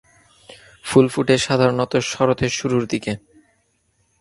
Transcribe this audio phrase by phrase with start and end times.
[0.85, 3.13] ফুল ফোটে সাধারণত শরতের শুরুর দিকে।